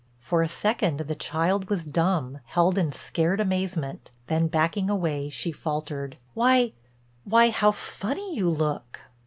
For 0.19 0.41
a 0.41 0.47
second 0.47 1.01
the 1.01 1.13
child 1.13 1.69
was 1.69 1.83
dumb, 1.83 2.39
held 2.45 2.79
in 2.79 2.87
a 2.87 2.91
scared 2.91 3.39
amazement, 3.39 4.09
then 4.25 4.47
backing 4.47 4.89
away 4.89 5.29
she 5.29 5.51
faltered: 5.51 6.17
"Why—why—how 6.33 7.71
funny 7.71 8.35
you 8.35 8.49
look!" 8.49 9.01